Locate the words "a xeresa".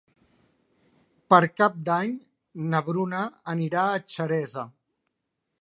3.91-4.69